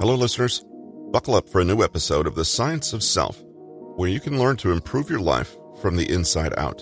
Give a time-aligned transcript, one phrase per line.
[0.00, 0.64] Hello, listeners.
[1.10, 3.42] Buckle up for a new episode of The Science of Self,
[3.96, 6.78] where you can learn to improve your life from the inside out.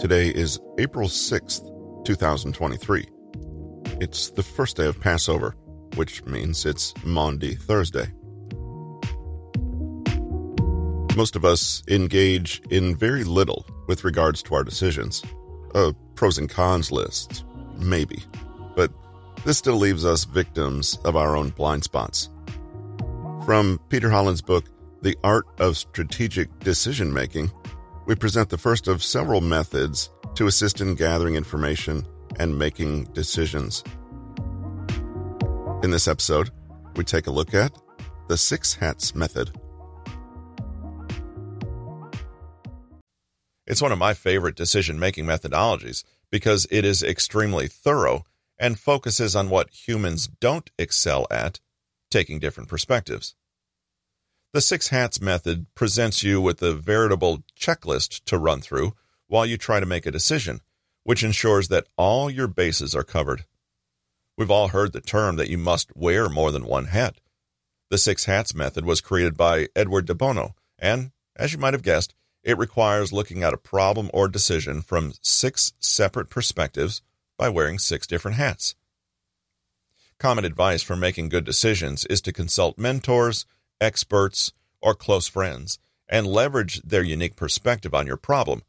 [0.00, 3.06] Today is April 6th, 2023.
[4.00, 5.54] It's the first day of Passover,
[5.94, 8.12] which means it's Maundy Thursday.
[11.16, 15.22] Most of us engage in very little with regards to our decisions.
[15.76, 17.44] A pros and cons list,
[17.76, 18.22] maybe.
[18.74, 18.92] But
[19.44, 22.28] this still leaves us victims of our own blind spots.
[23.44, 24.64] From Peter Hollins' book,
[25.02, 27.50] The Art of Strategic Decision Making,
[28.06, 32.06] we present the first of several methods to assist in gathering information
[32.38, 33.84] and making decisions.
[35.82, 36.50] In this episode,
[36.96, 37.72] we take a look at
[38.28, 39.50] the Six Hats Method.
[43.74, 48.24] It's one of my favorite decision making methodologies because it is extremely thorough
[48.56, 51.58] and focuses on what humans don't excel at,
[52.08, 53.34] taking different perspectives.
[54.52, 58.94] The Six Hats method presents you with a veritable checklist to run through
[59.26, 60.60] while you try to make a decision,
[61.02, 63.44] which ensures that all your bases are covered.
[64.38, 67.16] We've all heard the term that you must wear more than one hat.
[67.90, 71.82] The Six Hats method was created by Edward de Bono, and, as you might have
[71.82, 72.14] guessed,
[72.44, 77.02] it requires looking at a problem or decision from six separate perspectives
[77.36, 78.76] by wearing six different hats.
[80.18, 83.46] Common advice for making good decisions is to consult mentors,
[83.80, 85.78] experts, or close friends
[86.08, 88.62] and leverage their unique perspective on your problem,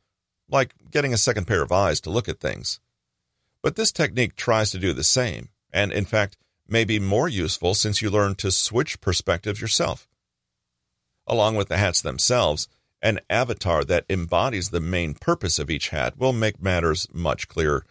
[0.50, 2.80] like getting a second pair of eyes to look at things.
[3.62, 6.38] But this technique tries to do the same, and in fact,
[6.68, 10.08] may be more useful since you learn to switch perspectives yourself.
[11.28, 12.68] Along with the hats themselves,
[13.06, 17.86] an avatar that embodies the main purpose of each hat will make matters much clearer.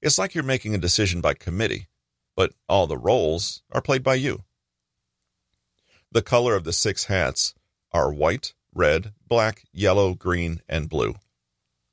[0.00, 1.88] It's like you're making a decision by committee,
[2.36, 4.44] but all the roles are played by you.
[6.12, 7.54] The color of the six hats
[7.90, 11.16] are white, red, black, yellow, green, and blue.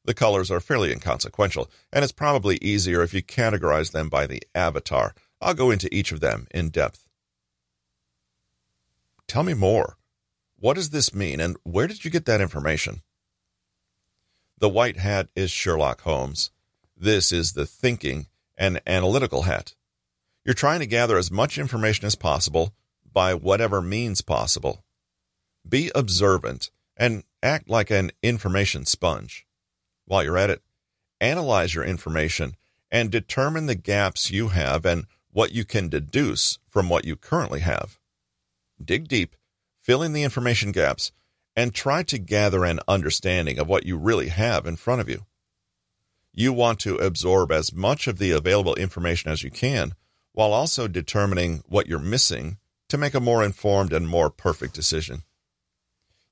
[0.06, 4.44] The colors are fairly inconsequential, and it's probably easier if you categorize them by the
[4.54, 5.16] avatar.
[5.42, 7.08] I'll go into each of them in depth.
[9.28, 9.98] Tell me more.
[10.62, 13.02] What does this mean, and where did you get that information?
[14.58, 16.52] The white hat is Sherlock Holmes.
[16.98, 18.28] This is the thinking
[18.58, 19.76] and analytical hat.
[20.44, 22.74] You're trying to gather as much information as possible
[23.10, 24.84] by whatever means possible.
[25.68, 29.48] Be observant and act like an information sponge.
[30.08, 30.62] While you're at it,
[31.22, 32.58] analyze your information
[32.92, 37.62] and determine the gaps you have and what you can deduce from what you currently
[37.62, 37.98] have.
[38.84, 39.38] Dig deep
[39.90, 41.12] fill in the information gaps,
[41.56, 45.26] and try to gather an understanding of what you really have in front of you.
[46.32, 49.96] You want to absorb as much of the available information as you can
[50.32, 55.24] while also determining what you're missing to make a more informed and more perfect decision.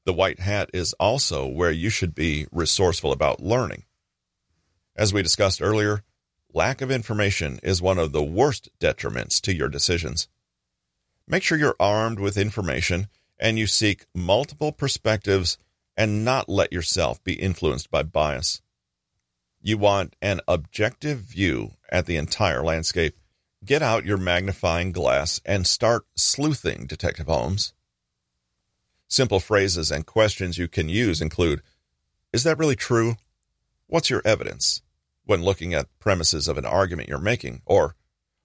[0.05, 3.85] The white hat is also where you should be resourceful about learning.
[4.95, 6.03] As we discussed earlier,
[6.53, 10.27] lack of information is one of the worst detriments to your decisions.
[11.27, 13.07] Make sure you're armed with information
[13.39, 15.57] and you seek multiple perspectives
[15.95, 18.61] and not let yourself be influenced by bias.
[19.61, 23.17] You want an objective view at the entire landscape.
[23.65, 27.73] Get out your magnifying glass and start sleuthing, Detective Holmes.
[29.07, 31.61] Simple phrases and questions you can use include
[32.31, 33.15] Is that really true?
[33.87, 34.81] What's your evidence?
[35.25, 37.95] When looking at premises of an argument you're making, or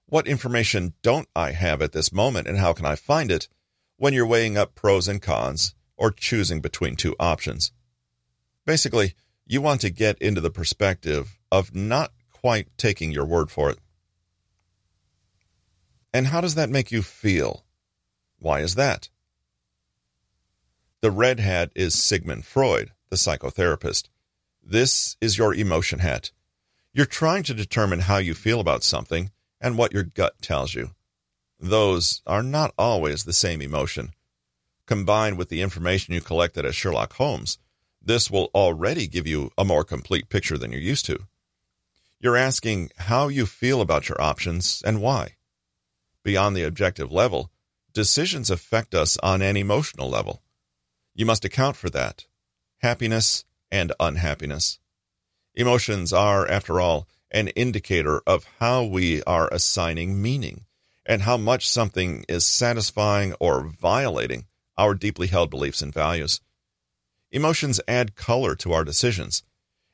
[0.07, 3.49] What information don't I have at this moment and how can I find it?
[4.03, 7.71] When you're weighing up pros and cons or choosing between two options.
[8.67, 9.15] Basically,
[9.47, 13.79] you want to get into the perspective of not quite taking your word for it.
[16.13, 17.65] And how does that make you feel?
[18.41, 19.09] Why is that?
[21.01, 24.09] The red hat is Sigmund Freud, the psychotherapist.
[24.61, 26.33] This is your emotion hat.
[26.93, 30.91] You're trying to determine how you feel about something and what your gut tells you.
[31.63, 34.15] Those are not always the same emotion.
[34.85, 37.57] Combined with the information you collected as Sherlock Holmes,
[38.03, 41.21] this will already give you a more complete picture than you're used to.
[42.19, 45.37] You're asking how you feel about your options and why.
[46.25, 47.53] Beyond the objective level,
[47.93, 50.43] decisions affect us on an emotional level.
[51.15, 52.27] You must account for that
[52.79, 54.81] happiness and unhappiness.
[55.55, 60.65] Emotions are, after all, an indicator of how we are assigning meaning
[61.07, 64.47] and how much something is satisfying or violating
[64.77, 66.41] our deeply held beliefs and values.
[67.31, 69.43] Emotions add color to our decisions,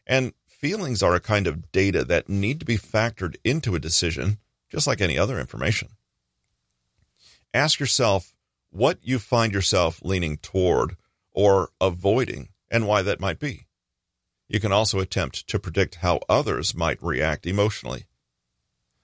[0.07, 4.39] and feelings are a kind of data that need to be factored into a decision,
[4.69, 5.89] just like any other information.
[7.55, 8.35] Ask yourself
[8.71, 10.97] what you find yourself leaning toward
[11.33, 13.67] or avoiding and why that might be.
[14.49, 18.07] You can also attempt to predict how others might react emotionally.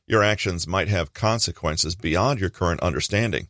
[0.06, 3.49] Your actions might have consequences beyond your current understanding,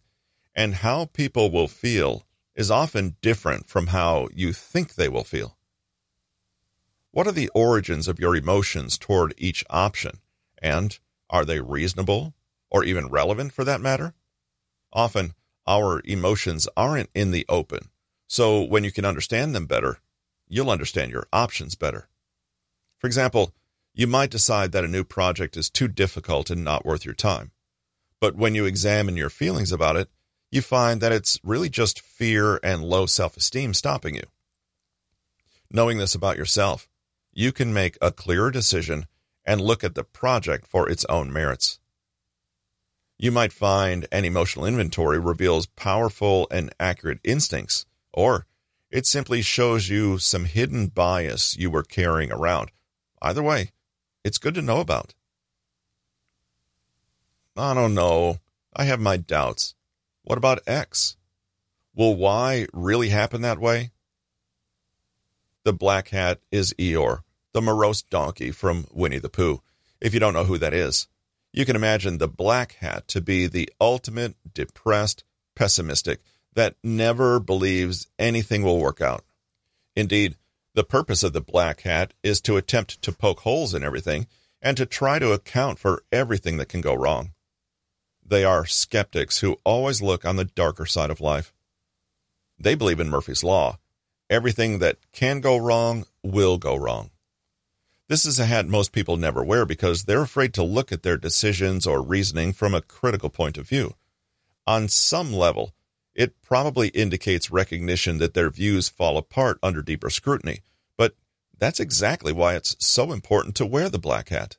[0.55, 2.25] and how people will feel
[2.55, 5.57] is often different from how you think they will feel.
[7.11, 10.21] What are the origins of your emotions toward each option,
[10.63, 10.97] and
[11.29, 12.35] are they reasonable
[12.71, 14.15] or even relevant for that matter?
[14.93, 15.35] Often,
[15.67, 17.89] our emotions aren't in the open,
[18.29, 19.99] so when you can understand them better,
[20.49, 22.09] you'll understand your options better.
[22.99, 23.53] For example,
[23.95, 27.53] you might decide that a new project is too difficult and not worth your time.
[28.21, 30.09] But when you examine your feelings about it,
[30.51, 34.25] you find that it's really just fear and low self esteem stopping you.
[35.71, 36.89] Knowing this about yourself,
[37.33, 39.07] you can make a clearer decision
[39.45, 41.79] and look at the project for its own merits.
[43.19, 48.47] You might find an emotional inventory reveals powerful and accurate instincts, or
[48.91, 52.71] it simply shows you some hidden bias you were carrying around.
[53.23, 53.71] Either way,
[54.25, 55.15] it's good to know about.
[57.57, 58.39] I don't know.
[58.75, 59.75] I have my doubts.
[60.23, 61.17] What about X?
[61.95, 63.93] Will Y really happen that way?
[65.63, 67.23] The black hat is Eeyore,
[67.53, 69.63] the morose donkey from Winnie the Pooh.
[70.01, 71.07] If you don't know who that is,
[71.53, 75.23] you can imagine the black hat to be the ultimate depressed,
[75.55, 76.21] pessimistic,
[76.55, 79.25] that never believes anything will work out.
[79.95, 80.35] Indeed,
[80.75, 84.27] the purpose of the black hat is to attempt to poke holes in everything
[84.61, 87.33] and to try to account for everything that can go wrong.
[88.27, 91.53] They are skeptics who always look on the darker side of life.
[92.59, 93.79] They believe in Murphy's Law.
[94.31, 97.11] Everything that can go wrong will go wrong.
[98.09, 101.17] This is a hat most people never wear because they're afraid to look at their
[101.17, 103.95] decisions or reasoning from a critical point of view.
[104.67, 105.75] On some level,
[106.15, 110.61] it probably indicates recognition that their views fall apart under deeper scrutiny.
[110.97, 111.15] But
[111.59, 114.57] that's exactly why it's so important to wear the black hat.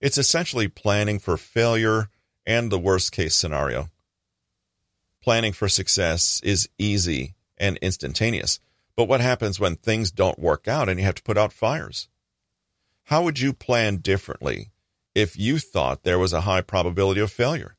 [0.00, 2.08] It's essentially planning for failure
[2.44, 3.88] and the worst case scenario.
[5.22, 8.58] Planning for success is easy and instantaneous,
[8.96, 12.08] but what happens when things don't work out and you have to put out fires?
[13.04, 14.70] How would you plan differently
[15.14, 17.76] if you thought there was a high probability of failure?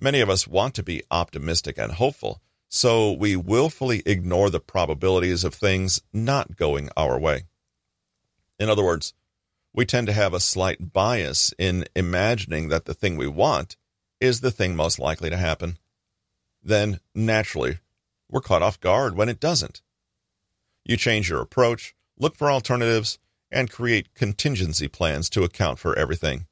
[0.00, 5.42] Many of us want to be optimistic and hopeful, so we willfully ignore the probabilities
[5.42, 7.44] of things not going our way.
[8.60, 9.14] In other words,
[9.72, 13.76] we tend to have a slight bias in imagining that the thing we want
[14.20, 15.78] is the thing most likely to happen.
[16.62, 17.78] Then, naturally,
[18.30, 19.82] we're caught off guard when it doesn't.
[20.84, 23.18] You change your approach, look for alternatives,
[23.50, 26.46] and create contingency plans to account for everything.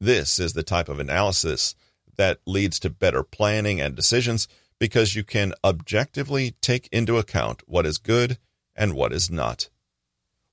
[0.00, 1.74] This is the type of analysis
[2.18, 4.46] that leads to better planning and decisions
[4.78, 8.36] because you can objectively take into account what is good
[8.76, 9.70] and what is not.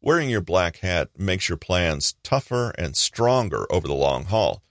[0.02, 4.64] Wearing your black hat makes your plans tougher and stronger over the long haul,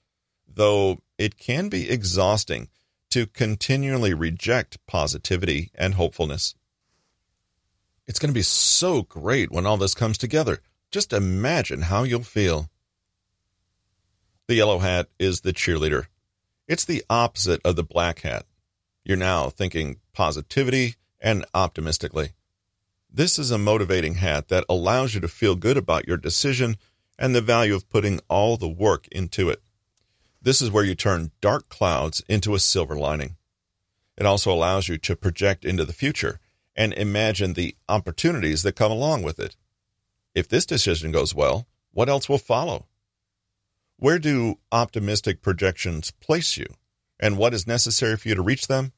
[0.49, 2.69] though it can be exhausting
[3.11, 6.55] to continually reject positivity and hopefulness.
[8.07, 10.61] It's going to be so great when all this comes together.
[10.91, 12.71] Just imagine how you'll feel.
[14.47, 16.07] The yellow hat is the cheerleader
[16.67, 18.47] it's the opposite of the black hat.
[19.05, 22.31] You're now thinking positivity and optimistically.
[23.11, 26.77] This is a motivating hat that allows you to feel good about your decision
[27.19, 29.63] and the value of putting all the work into it.
[30.43, 33.37] This is where you turn dark clouds into a silver lining.
[34.17, 36.41] It also allows you to project into the future
[36.77, 39.57] and imagine the opportunities that come along with it.
[40.35, 42.87] If this decision goes well, what else will follow?
[44.05, 46.67] Where do optimistic projections place you,
[47.19, 48.93] and what is necessary for you to reach them?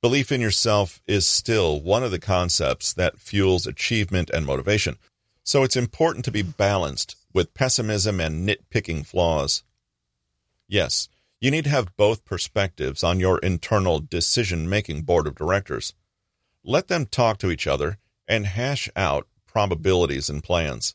[0.00, 4.96] Belief in yourself is still one of the concepts that fuels achievement and motivation,
[5.44, 9.62] so it's important to be balanced with pessimism and nitpicking flaws.
[10.66, 15.92] Yes, you need to have both perspectives on your internal decision making board of directors.
[16.64, 20.94] Let them talk to each other and hash out probabilities and plans.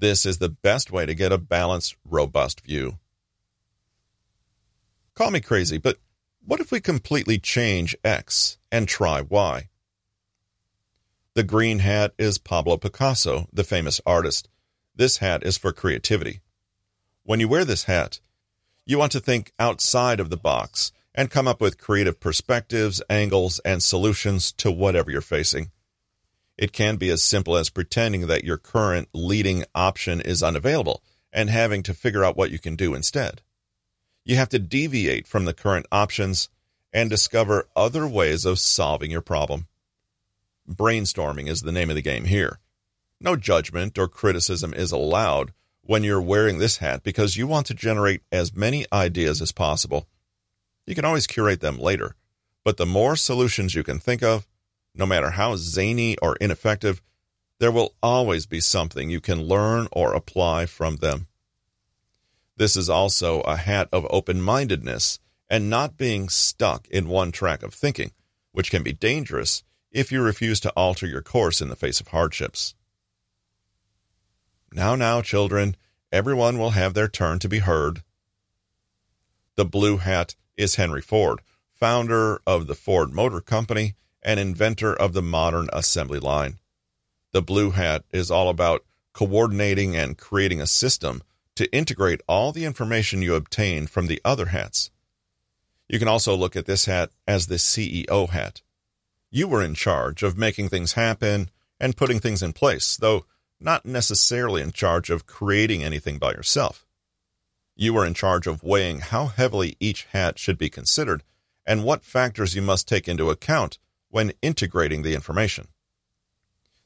[0.00, 2.98] This is the best way to get a balanced, robust view.
[5.14, 5.98] Call me crazy, but
[6.42, 9.68] what if we completely change X and try Y?
[11.34, 14.48] The green hat is Pablo Picasso, the famous artist.
[14.96, 16.40] This hat is for creativity.
[17.24, 18.20] When you wear this hat,
[18.86, 23.60] you want to think outside of the box and come up with creative perspectives, angles,
[23.66, 25.70] and solutions to whatever you're facing.
[26.60, 31.02] It can be as simple as pretending that your current leading option is unavailable
[31.32, 33.40] and having to figure out what you can do instead.
[34.26, 36.50] You have to deviate from the current options
[36.92, 39.68] and discover other ways of solving your problem.
[40.68, 42.58] Brainstorming is the name of the game here.
[43.22, 47.74] No judgment or criticism is allowed when you're wearing this hat because you want to
[47.74, 50.06] generate as many ideas as possible.
[50.86, 52.16] You can always curate them later,
[52.64, 54.46] but the more solutions you can think of,
[54.94, 57.02] no matter how zany or ineffective,
[57.58, 61.26] there will always be something you can learn or apply from them.
[62.56, 65.18] This is also a hat of open mindedness
[65.48, 68.12] and not being stuck in one track of thinking,
[68.52, 72.08] which can be dangerous if you refuse to alter your course in the face of
[72.08, 72.74] hardships.
[74.72, 75.76] Now, now, children,
[76.12, 78.02] everyone will have their turn to be heard.
[79.56, 81.40] The blue hat is Henry Ford,
[81.72, 86.58] founder of the Ford Motor Company and inventor of the modern assembly line.
[87.32, 91.22] The Blue Hat is all about coordinating and creating a system
[91.56, 94.90] to integrate all the information you obtain from the other hats.
[95.88, 98.62] You can also look at this hat as the CEO hat.
[99.30, 103.26] You were in charge of making things happen and putting things in place, though
[103.60, 106.86] not necessarily in charge of creating anything by yourself.
[107.76, 111.22] You were in charge of weighing how heavily each hat should be considered
[111.66, 113.78] and what factors you must take into account
[114.10, 115.68] when integrating the information.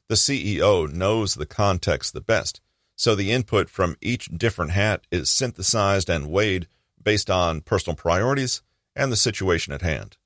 [0.07, 2.61] The CEO knows the context the best,
[2.95, 6.67] so the input from each different hat is synthesized and weighed
[7.01, 8.61] based on personal priorities
[8.95, 10.17] and the situation at hand.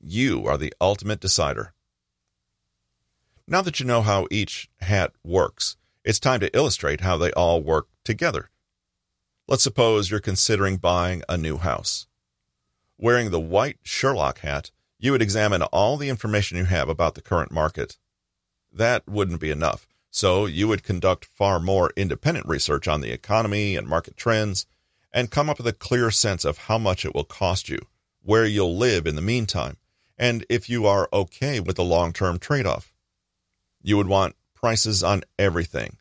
[0.00, 1.72] You are the ultimate decider.
[3.46, 7.62] Now that you know how each hat works, it's time to illustrate how they all
[7.62, 8.50] work together.
[9.46, 12.06] Let's suppose you're considering buying a new house.
[12.98, 17.22] Wearing the white Sherlock hat, you would examine all the information you have about the
[17.22, 17.98] current market.
[18.72, 23.76] That wouldn't be enough, so you would conduct far more independent research on the economy
[23.76, 24.66] and market trends
[25.12, 27.78] and come up with a clear sense of how much it will cost you,
[28.22, 29.76] where you'll live in the meantime,
[30.18, 32.92] and if you are okay with the long term trade off.
[33.82, 35.98] You would want prices on everything,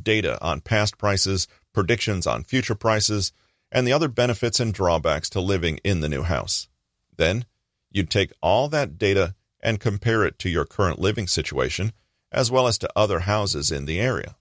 [0.00, 3.32] data on past prices, predictions on future prices,
[3.70, 6.68] and the other benefits and drawbacks to living in the new house.
[7.16, 7.44] Then
[7.94, 11.92] You'd take all that data and compare it to your current living situation,
[12.32, 14.34] as well as to other houses in the area.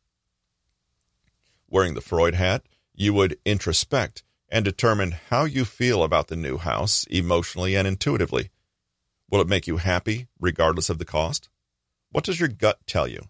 [1.70, 2.64] Wearing the Freud hat,
[2.96, 8.50] you would introspect and determine how you feel about the new house emotionally and intuitively.
[9.30, 11.50] Will it make you happy regardless of the cost?
[12.12, 13.22] What does your gut tell you?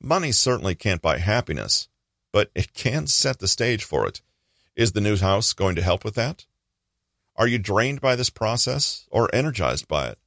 [0.00, 1.88] Money certainly can't buy happiness,
[2.32, 4.22] but it can set the stage for it.
[4.76, 6.46] Is the new house going to help with that?
[7.36, 10.18] Are you drained by this process or energized by it?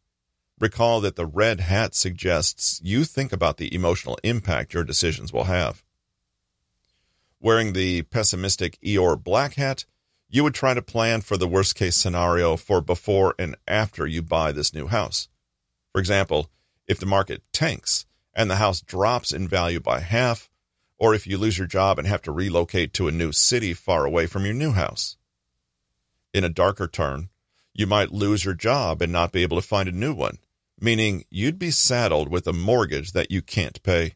[0.59, 5.45] Recall that the red hat suggests you think about the emotional impact your decisions will
[5.45, 5.83] have.
[7.39, 9.85] Wearing the pessimistic Eeyore black hat,
[10.27, 14.21] you would try to plan for the worst case scenario for before and after you
[14.21, 15.29] buy this new house.
[15.93, 16.49] For example,
[16.87, 20.49] if the market tanks and the house drops in value by half,
[20.97, 24.05] or if you lose your job and have to relocate to a new city far
[24.05, 25.15] away from your new house.
[26.37, 27.29] In a darker turn,
[27.73, 30.37] you might lose your job and not be able to find a new one,
[30.79, 34.13] meaning you'd be saddled with a mortgage that you can't pay.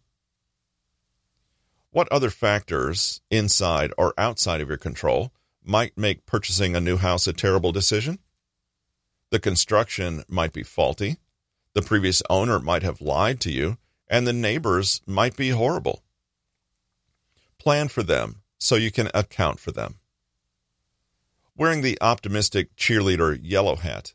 [1.89, 7.25] What other factors, inside or outside of your control, might make purchasing a new house
[7.25, 8.19] a terrible decision?
[9.31, 11.17] The construction might be faulty,
[11.73, 16.03] the previous owner might have lied to you, and the neighbors might be horrible.
[17.57, 20.00] Plan for them so you can account for them
[21.55, 24.13] wearing the optimistic cheerleader yellow hat.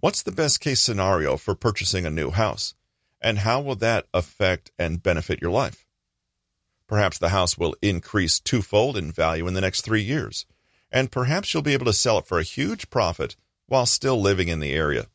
[0.00, 2.74] What's the best case scenario for purchasing a new house?
[3.20, 5.86] And how will that affect and benefit your life?
[6.86, 10.44] Perhaps the house will increase twofold in value in the next three years,
[10.92, 14.48] and perhaps you'll be able to sell it for a huge profit while still living
[14.48, 15.06] in the area.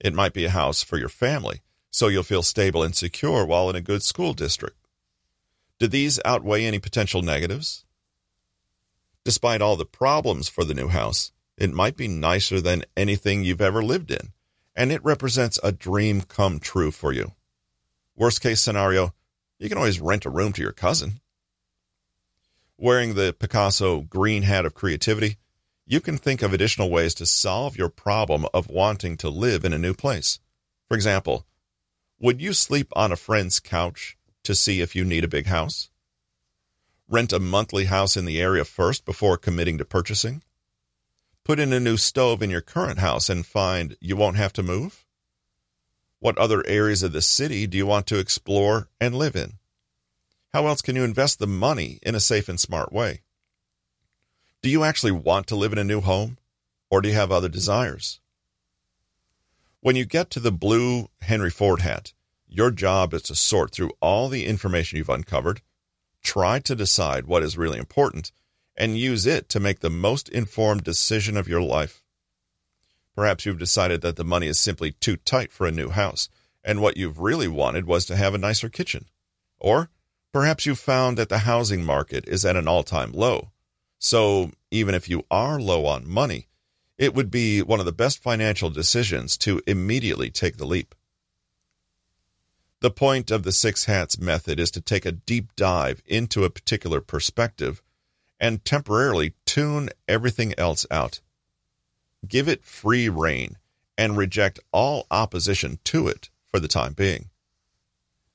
[0.00, 3.70] It might be a house for your family, so you'll feel stable and secure while
[3.70, 4.76] in a good school district.
[5.78, 7.85] Do these outweigh any potential negatives?
[9.26, 13.60] Despite all the problems for the new house, it might be nicer than anything you've
[13.60, 14.32] ever lived in,
[14.76, 17.32] and it represents a dream come true for you.
[18.14, 19.14] Worst case scenario,
[19.58, 21.20] you can always rent a room to your cousin.
[22.78, 25.38] Wearing the Picasso green hat of creativity,
[25.84, 29.72] you can think of additional ways to solve your problem of wanting to live in
[29.72, 30.38] a new place.
[30.86, 31.44] For example,
[32.20, 35.90] would you sleep on a friend's couch to see if you need a big house?
[37.08, 40.42] Rent a monthly house in the area first before committing to purchasing.
[41.44, 44.62] Put in a new stove in your current house and find you won't have to
[44.62, 45.04] move.
[46.18, 49.54] What other areas of the city do you want to explore and live in?
[50.52, 53.20] How else can you invest the money in a safe and smart way?
[54.62, 56.38] Do you actually want to live in a new home,
[56.90, 58.18] or do you have other desires?
[59.80, 62.12] When you get to the blue Henry Ford hat,
[62.48, 65.60] your job is to sort through all the information you've uncovered,
[66.26, 68.32] try to decide what is really important,
[68.76, 72.02] and use it to make the most informed decision of your life.
[73.14, 76.28] Perhaps you've decided that the money is simply too tight for a new house,
[76.64, 79.06] and what you've really wanted was to have a nicer kitchen.
[79.58, 79.88] Or
[80.32, 83.52] perhaps you've found that the housing market is at an all time low.
[83.98, 86.48] So even if you are low on money,
[86.98, 90.95] it would be one of the best financial decisions to immediately take the leap.
[92.80, 96.50] The point of the six hats method is to take a deep dive into a
[96.50, 97.82] particular perspective
[98.38, 101.20] and temporarily tune everything else out.
[102.28, 103.56] Give it free rein
[103.96, 107.30] and reject all opposition to it for the time being.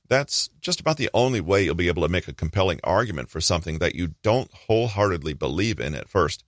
[0.08, 3.40] That's just about the only way you'll be able to make a compelling argument for
[3.40, 6.44] something that you don't wholeheartedly believe in at first.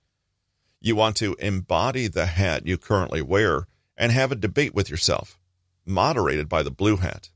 [0.80, 5.38] You want to embody the hat you currently wear and have a debate with yourself,
[5.86, 7.30] moderated by the blue hat.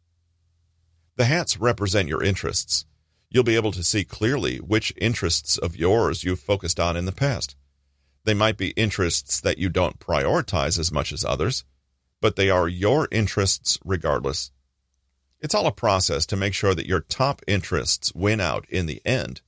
[1.18, 2.86] The hats represent your interests.
[3.28, 7.12] You'll be able to see clearly which interests of yours you've focused on in the
[7.12, 7.56] past.
[8.22, 11.64] They might be interests that you don't prioritize as much as others,
[12.20, 14.52] but they are your interests regardless.
[15.40, 19.02] It's all a process to make sure that your top interests win out in the
[19.04, 19.40] end,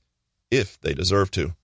[0.51, 1.55] if they deserve to.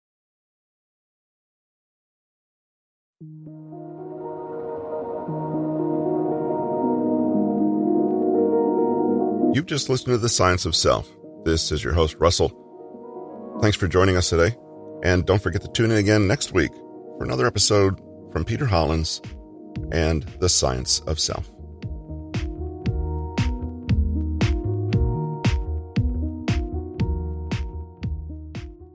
[9.57, 11.09] You've just listened to The Science of Self.
[11.43, 12.49] This is your host, Russell.
[13.59, 14.55] Thanks for joining us today.
[15.01, 16.71] And don't forget to tune in again next week
[17.17, 17.99] for another episode
[18.31, 19.19] from Peter Hollins
[19.91, 21.56] and The Science of Self.